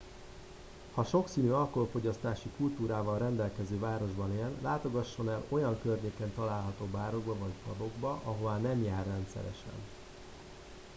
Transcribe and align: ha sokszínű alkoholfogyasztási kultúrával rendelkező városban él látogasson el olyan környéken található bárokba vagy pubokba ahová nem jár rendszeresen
ha 0.93 1.03
sokszínű 1.03 1.49
alkoholfogyasztási 1.49 2.49
kultúrával 2.57 3.17
rendelkező 3.17 3.79
városban 3.79 4.35
él 4.35 4.51
látogasson 4.61 5.29
el 5.29 5.43
olyan 5.49 5.81
környéken 5.81 6.33
található 6.33 6.85
bárokba 6.85 7.37
vagy 7.37 7.53
pubokba 7.67 8.21
ahová 8.23 8.57
nem 8.57 8.83
jár 8.83 9.05
rendszeresen 9.05 9.79